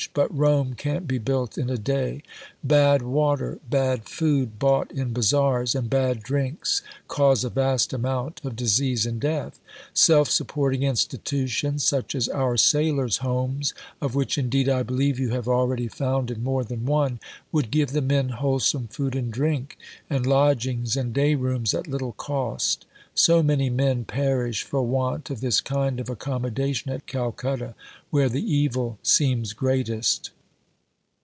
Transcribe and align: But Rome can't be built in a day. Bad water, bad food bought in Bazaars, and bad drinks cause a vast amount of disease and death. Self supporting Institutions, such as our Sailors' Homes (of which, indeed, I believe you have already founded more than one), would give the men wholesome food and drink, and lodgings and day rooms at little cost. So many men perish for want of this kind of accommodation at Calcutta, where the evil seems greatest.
But 0.15 0.35
Rome 0.35 0.73
can't 0.73 1.07
be 1.07 1.19
built 1.19 1.59
in 1.59 1.69
a 1.69 1.77
day. 1.77 2.23
Bad 2.63 3.03
water, 3.03 3.59
bad 3.69 4.05
food 4.05 4.57
bought 4.57 4.91
in 4.91 5.13
Bazaars, 5.13 5.75
and 5.75 5.91
bad 5.91 6.23
drinks 6.23 6.81
cause 7.07 7.43
a 7.43 7.51
vast 7.51 7.93
amount 7.93 8.41
of 8.43 8.55
disease 8.55 9.05
and 9.05 9.21
death. 9.21 9.59
Self 9.93 10.27
supporting 10.27 10.81
Institutions, 10.81 11.83
such 11.83 12.15
as 12.15 12.27
our 12.29 12.57
Sailors' 12.57 13.17
Homes 13.17 13.75
(of 14.01 14.15
which, 14.15 14.39
indeed, 14.39 14.67
I 14.67 14.81
believe 14.81 15.19
you 15.19 15.29
have 15.29 15.47
already 15.47 15.87
founded 15.87 16.41
more 16.41 16.63
than 16.63 16.87
one), 16.87 17.19
would 17.51 17.69
give 17.69 17.91
the 17.91 18.01
men 18.01 18.29
wholesome 18.29 18.87
food 18.87 19.15
and 19.15 19.31
drink, 19.31 19.77
and 20.09 20.25
lodgings 20.25 20.97
and 20.97 21.13
day 21.13 21.35
rooms 21.35 21.75
at 21.75 21.85
little 21.87 22.13
cost. 22.13 22.87
So 23.13 23.43
many 23.43 23.69
men 23.69 24.05
perish 24.05 24.63
for 24.63 24.81
want 24.83 25.29
of 25.29 25.41
this 25.41 25.59
kind 25.59 25.99
of 25.99 26.09
accommodation 26.09 26.89
at 26.93 27.07
Calcutta, 27.07 27.75
where 28.09 28.29
the 28.29 28.41
evil 28.53 28.99
seems 29.03 29.51
greatest. 29.51 30.31